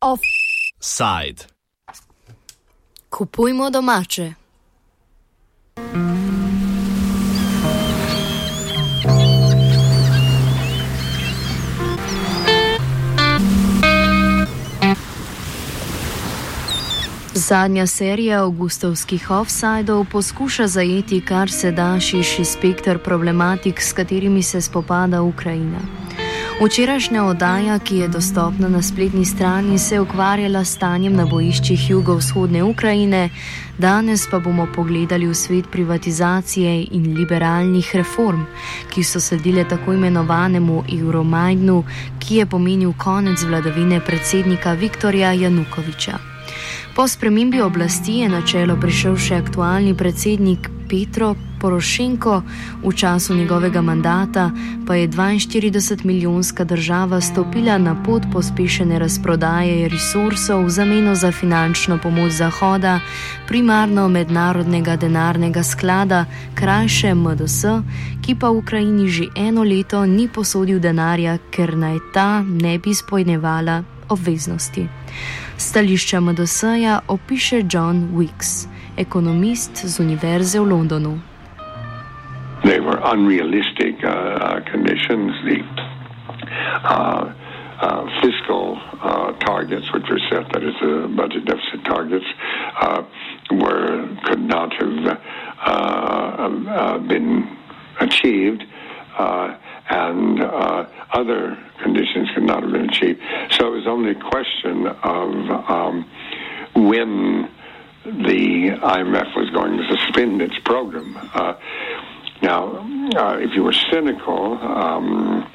[0.00, 1.46] Offside.
[3.10, 4.34] Kupujmo domače.
[17.36, 24.60] Zadnja serija avgustovskih offsajdov poskuša zajeti kar se da širši spektr problematik, s katerimi se
[24.60, 25.78] spopada Ukrajina.
[26.62, 31.90] Včerajšnja oddaja, ki je dostopna na spletni strani, se je ukvarjala s stanjem na bojiščih
[31.90, 33.30] jugovzhodne Ukrajine,
[33.78, 38.44] danes pa bomo pogledali v svet privatizacije in liberalnih reform,
[38.94, 41.82] ki so sledile tako imenovanemu Euromajdnu,
[42.18, 46.33] ki je pomenil konec vladavine predsednika Viktorja Janukoviča.
[46.94, 52.42] Po spremembi oblasti je na čelo prišel še aktualni predsednik Petro Porošenko,
[52.84, 54.50] v času njegovega mandata
[54.86, 61.98] pa je 42 milijonska država stopila na pot pospešene razprodaje resursov v zameno za finančno
[61.98, 63.00] pomoč Zahoda,
[63.48, 67.64] primarno mednarodnega denarnega sklada, krajše MDS,
[68.22, 72.94] ki pa v Ukrajini že eno leto ni posodil denarja, ker naj ta ne bi
[72.94, 75.03] spojnevala obveznosti.
[75.56, 81.20] Stališča MDS-ja opiše John Weeks, ekonomist z Univerze v Londonu.
[82.64, 85.32] They were unrealistic uh, uh, conditions.
[85.44, 85.58] The
[86.84, 87.32] uh,
[87.80, 92.24] uh, fiscal uh, targets, which were set, that is, the budget deficit targets,
[92.80, 93.02] uh,
[93.50, 97.56] were could not have uh, uh, been
[98.00, 98.64] achieved.
[99.18, 99.56] Uh,
[99.90, 103.20] and uh, other conditions could not have been achieved.
[104.04, 106.04] Only question of um,
[106.74, 107.48] when
[108.04, 111.16] the IMF was going to suspend its program.
[111.32, 111.54] Uh,
[112.42, 115.50] now, uh, if you were cynical, um,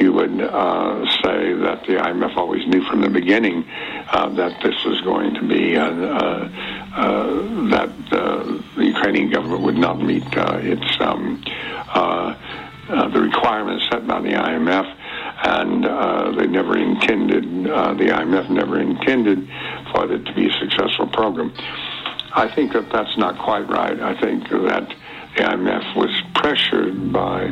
[0.00, 3.64] you would uh, say that the IMF always knew from the beginning
[4.10, 6.48] uh, that this was going to be uh, uh,
[7.70, 11.40] that the Ukrainian government would not meet its um,
[12.88, 14.92] the requirements set by the IMF,
[15.44, 19.48] and uh, they never intended, uh, the IMF never intended
[19.92, 21.52] for it to be a successful program.
[22.34, 23.98] I think that that's not quite right.
[24.00, 24.88] I think that
[25.36, 27.50] the IMF was pressured by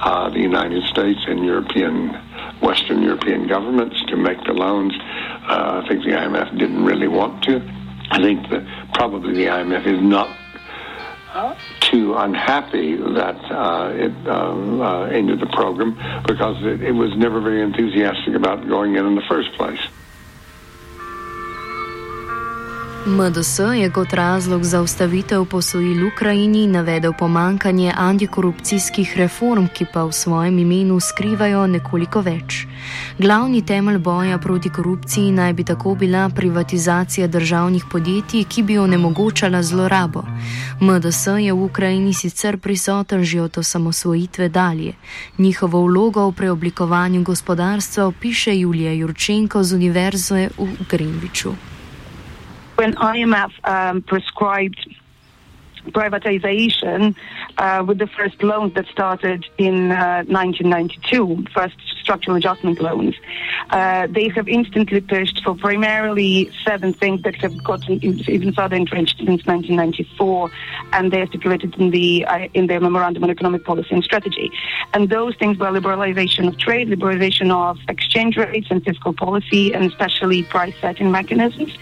[0.00, 2.08] uh, the United States and European,
[2.62, 4.94] Western European governments to make the loans.
[5.48, 7.60] Uh, I think the IMF didn't really want to.
[8.10, 8.64] I think that
[8.94, 10.28] probably the IMF is not
[11.80, 15.94] too unhappy that uh, it um, uh, ended the program
[16.26, 19.80] because it, it was never very enthusiastic about going in in the first place.
[23.06, 30.12] MDS je kot razlog za ustavitev posojil Ukrajini navedel pomankanje antikorupcijskih reform, ki pa v
[30.12, 32.66] svojem imenu skrivajo nekoliko več.
[33.18, 39.62] Glavni temelj boja proti korupciji naj bi tako bila privatizacija državnih podjetij, ki bi onemogočala
[39.62, 40.24] zlorabo.
[40.80, 44.92] MDS je v Ukrajini sicer prisoten že od osamosvojitve dalje.
[45.38, 51.75] Njihovo vlogo v preoblikovanju gospodarstva opiše Julija Jurčenko z Univerze v Greenwichu.
[52.76, 54.86] When IMF um, prescribed
[55.90, 57.14] privatization
[57.58, 63.14] uh, with the first loans that started in uh, 1992, first structural adjustment loans.
[63.70, 69.18] Uh, they have instantly pushed for primarily seven things that have gotten even further entrenched
[69.18, 70.50] since 1994,
[70.92, 74.50] and they are stipulated in the uh, in their memorandum on economic policy and strategy.
[74.92, 79.84] And those things were liberalization of trade, liberalization of exchange rates and fiscal policy, and
[79.84, 81.76] especially price setting mechanisms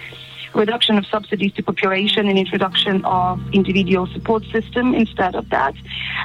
[0.54, 5.74] reduction of subsidies to population and introduction of individual support system instead of that,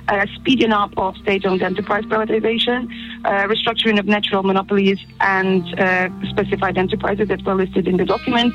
[0.07, 2.87] uh, speeding up of state-owned enterprise privatization,
[3.25, 8.53] uh, restructuring of natural monopolies and uh, specified enterprises that were listed in the document,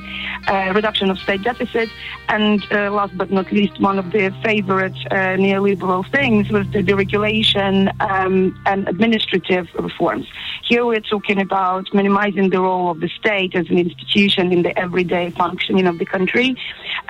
[0.48, 1.88] uh, reduction of state deficit,
[2.28, 6.82] and uh, last but not least, one of the favorite uh, neoliberal things was the
[6.82, 10.26] deregulation um, and administrative reforms.
[10.66, 14.76] Here we're talking about minimizing the role of the state as an institution in the
[14.78, 16.56] everyday functioning of the country,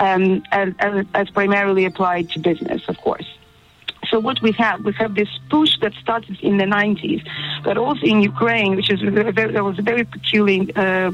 [0.00, 3.26] um, as, as, as primarily applied to business, of course.
[4.10, 7.26] So what we have, we have this push that started in the 90s,
[7.62, 11.12] but also in Ukraine, which is very, there was a very peculiar uh,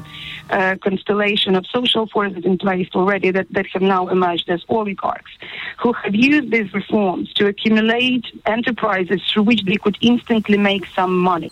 [0.49, 5.31] uh, constellation of social forces in place already that, that have now emerged as oligarchs,
[5.79, 11.17] who have used these reforms to accumulate enterprises through which they could instantly make some
[11.19, 11.51] money.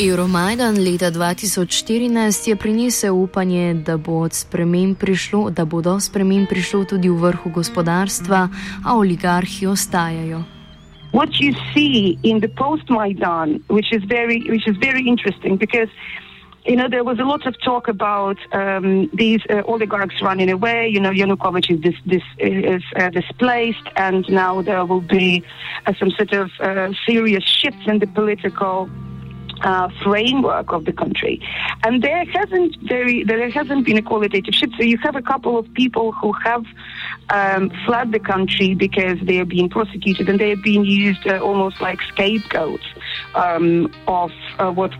[0.00, 4.28] Euromajdan leta 2014 je prinesel upanje, da, bo
[4.98, 8.48] prišlo, da bodo sprememb prišlo tudi v vrhu gospodarstva,
[8.86, 10.44] a oligarhi ostajajo.
[11.12, 15.90] What you see in the post-Maidan, which is very, which is very interesting, because
[16.64, 20.86] you know there was a lot of talk about um, these uh, oligarchs running away.
[20.86, 25.42] You know, Yanukovych is, this, this is uh, displaced, and now there will be
[25.86, 28.88] uh, some sort of uh, serious shifts in the political
[29.62, 31.40] uh, framework of the country,
[31.84, 34.74] and there hasn't very there hasn't been a qualitative shift.
[34.76, 36.64] So you have a couple of people who have
[37.30, 41.38] um, fled the country because they are being prosecuted and they are being used uh,
[41.38, 42.84] almost like scapegoats
[43.34, 44.92] um, of uh, what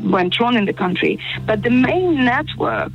[0.00, 1.18] went wrong in the country.
[1.46, 2.92] But the main network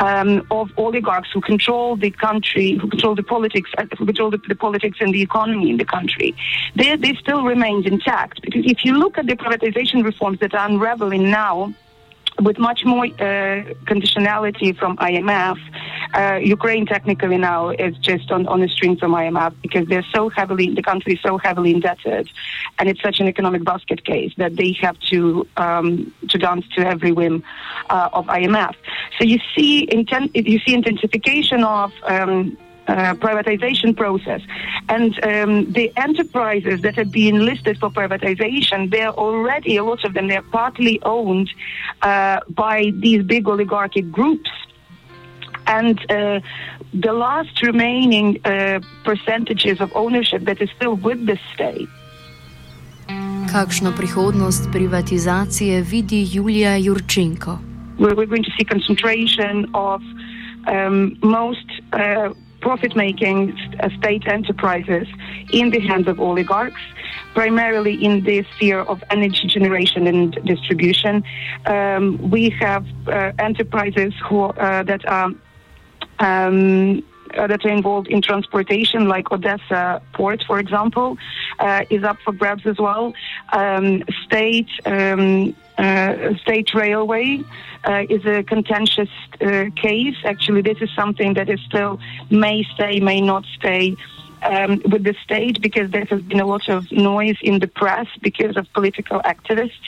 [0.00, 4.40] um, of oligarchs who control the country, who control the politics, uh, who control the,
[4.48, 6.34] the, politics and the economy in the country,
[6.76, 8.40] they, they still remained intact.
[8.42, 11.74] Because if you look at the privatization reforms that are unraveling now,
[12.40, 15.58] with much more uh, conditionality from IMF,
[16.14, 20.28] uh, Ukraine technically now is just on, on a string from IMF because they're so
[20.28, 22.28] heavily, the country is so heavily indebted,
[22.78, 26.86] and it's such an economic basket case that they have to um, to dance to
[26.86, 27.42] every whim
[27.90, 28.74] uh, of IMF.
[29.18, 32.56] So you see, inten- you see intensification of um,
[32.92, 34.42] uh, privatization process.
[34.88, 40.12] And um, the enterprises that have been listed for privatization, they're already, a lot of
[40.14, 41.48] them, they're partly owned
[42.02, 44.50] uh, by these big oligarchic groups.
[45.66, 46.40] And uh,
[46.92, 51.88] the last remaining uh, percentages of ownership that is still with the state.
[53.52, 57.58] Kakšno prihodnost privatizacije vidi Julija Jurčenko?
[57.98, 60.00] We're, we're going to see concentration of
[60.66, 63.38] um, most uh, profit making
[63.80, 65.06] uh, state enterprises
[65.52, 66.80] in the hands of oligarchs,
[67.34, 71.22] primarily in the sphere of energy generation and distribution.
[71.66, 75.30] Um, we have uh, enterprises who, uh, that are
[76.18, 77.02] um,
[77.34, 81.16] uh, that are involved in transportation, like Odessa port, for example,
[81.62, 83.14] uh, is up for grabs as well.
[83.52, 87.40] Um, state um, uh, state railway
[87.84, 89.08] uh, is a contentious
[89.40, 90.16] uh, case.
[90.24, 92.00] Actually, this is something that is still
[92.30, 93.96] may stay, may not stay.
[94.44, 98.08] Um, with the state because there has been a lot of noise in the press
[98.22, 99.86] because of political activists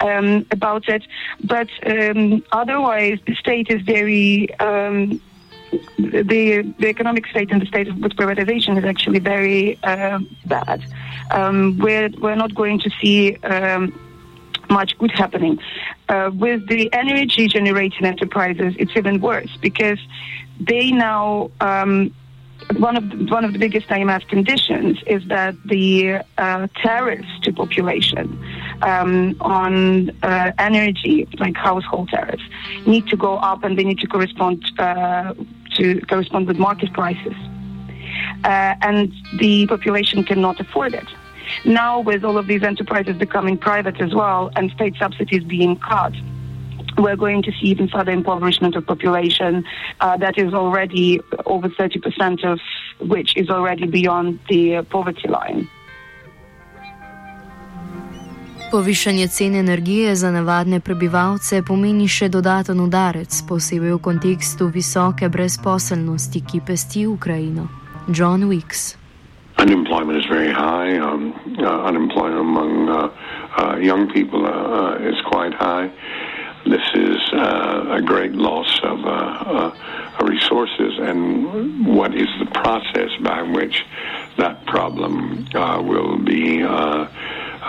[0.00, 1.02] um, about it.
[1.42, 4.50] But um, otherwise, the state is very.
[5.98, 10.84] The the economic state and the state of privatization is actually very uh, bad.
[11.30, 13.98] Um, we're we're not going to see um,
[14.70, 15.58] much good happening.
[16.08, 19.98] Uh, with the energy generating enterprises, it's even worse because
[20.60, 21.50] they now.
[21.60, 22.14] Um,
[22.78, 27.52] one of the, one of the biggest IMF conditions is that the uh, tariffs to
[27.52, 28.26] population
[28.82, 32.42] um, on uh, energy, like household tariffs,
[32.86, 35.34] need to go up and they need to correspond uh,
[35.74, 37.34] to correspond with market prices,
[38.44, 41.06] uh, and the population cannot afford it.
[41.64, 46.12] Now, with all of these enterprises becoming private as well and state subsidies being cut,
[46.98, 49.64] we're going to see even further impoverishment of population
[50.00, 52.58] uh, that is already over 30% of
[53.00, 55.68] which is already beyond the poverty line.
[58.70, 66.42] Povišanje cen energije za navadne prebivalce pomeni še dodaten udarec, posebej v kontekstu visoke brezposelnosti,
[66.42, 67.68] ki pesti Ukrajino.
[68.08, 68.96] John Wicks.
[69.58, 70.96] unemployment is very high.
[70.98, 73.08] Um, uh, unemployment among uh,
[73.58, 75.90] uh, young people uh, uh, is quite high.
[76.64, 78.98] This is uh, a great loss of
[80.26, 83.84] resources, and what is the process by which
[84.36, 85.46] that problem
[85.86, 86.62] will be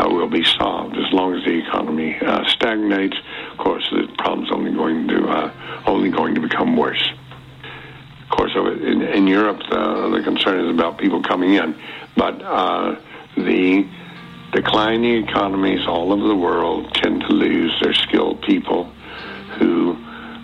[0.10, 0.96] will be solved?
[0.98, 3.18] As long as the economy stagnates,
[3.52, 5.54] of course, the problem's only going to
[5.86, 7.12] only going to become worse.
[8.30, 11.80] Of course, in, in Europe, the, the, concern is about people coming in,
[12.18, 13.00] but uh,
[13.38, 13.88] the
[14.52, 18.92] declining economies all over the world tend to lose their skilled people
[19.60, 19.96] who,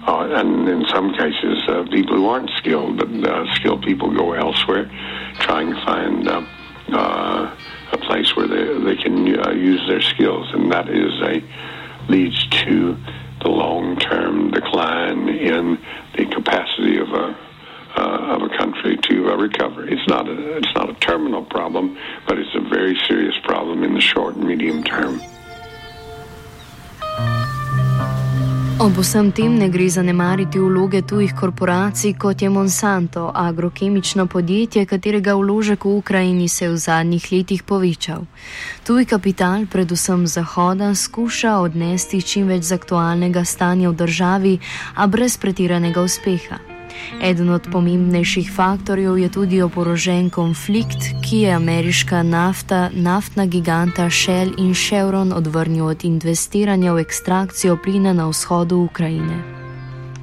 [0.08, 4.32] uh, and in some cases, uh, people who aren't skilled, but uh, skilled people go
[4.32, 4.86] elsewhere,
[5.40, 6.46] trying to find uh,
[6.94, 7.56] uh,
[8.08, 11.44] place where they, they can use their skills, and that is a
[12.10, 12.98] leads to
[13.42, 15.78] the long-term decline in
[16.18, 17.38] the capacity of a
[17.96, 19.88] uh, of a country to uh, recover.
[19.88, 21.96] It's not a, it's not a terminal problem,
[22.28, 25.22] but it's a very serious problem in the short and medium term.
[28.84, 35.38] Ob vsem tem ne gre zanemariti vloge tujih korporacij, kot je Monsanto, agrokemično podjetje, katerega
[35.40, 38.28] vložek v Ukrajini se je v zadnjih letih povečal.
[38.84, 44.54] Tuj kapital, predvsem Zahoda, skuša odnesti čim več z aktualnega stanja v državi,
[45.00, 46.73] a brez pretiranega uspeha.
[47.24, 54.54] Eden od pomembnejših faktorjev je tudi oporožen konflikt, ki je ameriška nafta, naftna giganta Shell
[54.58, 59.54] in Chevron odvrnil od investiranja v ekstrakcijo plina na vzhodu Ukrajine.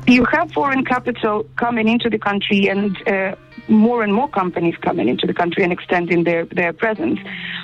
[0.06, 3.36] You have foreign capital coming into the country and uh,
[3.68, 7.20] more and more companies coming into the country and extending their, their presence.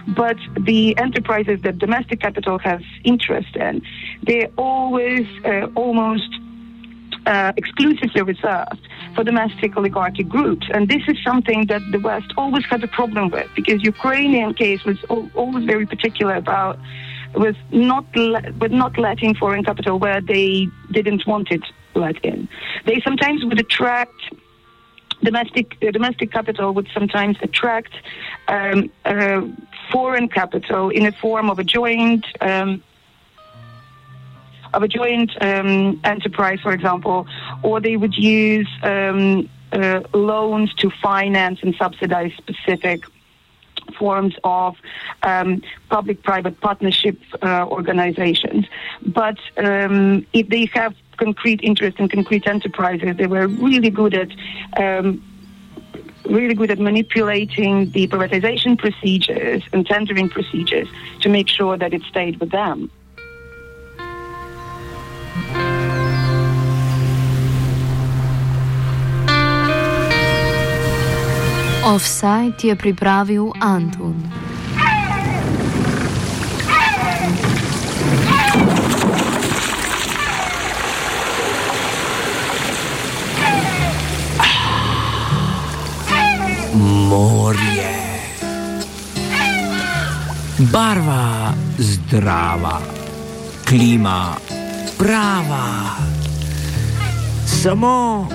[0.07, 3.83] But the enterprises that domestic capital has interest in,
[4.23, 6.29] they're always uh, almost
[7.27, 8.81] uh, exclusively reserved
[9.15, 10.67] for domestic oligarchic groups.
[10.73, 14.85] And this is something that the West always had a problem with because Ukrainian case
[14.85, 14.99] was
[15.35, 16.79] always very particular about
[17.35, 21.63] was not le- with not letting foreign capital where they didn't want it
[21.95, 22.49] let in.
[22.85, 24.21] They sometimes would attract
[25.23, 27.95] domestic uh, domestic capital would sometimes attract
[28.49, 29.43] um, uh,
[29.91, 32.83] foreign capital in the form of a joint um,
[34.77, 37.27] of a joint um, enterprise, for example,
[37.63, 43.05] or they would use um, uh, loans to finance and subsidize specific
[43.99, 44.77] forms of
[45.23, 48.67] um, public-private partnership uh, organizations.
[49.03, 54.31] But um, if they have concrete interest in concrete enterprises, they were really good at
[54.77, 55.23] um,
[56.27, 60.89] really good at manipulating the privatization procedures and tendering procedures
[61.21, 62.91] to make sure that it stayed with them.
[71.87, 74.19] Offside je pripravil Antun.
[86.75, 87.95] Morje.
[90.59, 92.81] Barva zdrava,
[93.63, 94.35] klima
[94.99, 95.95] prava.
[97.47, 98.27] Samo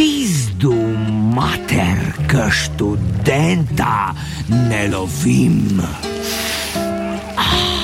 [0.00, 0.72] pizdu
[1.36, 4.16] mater, k študenta
[4.48, 5.76] ne lovim.
[7.36, 7.79] Ah.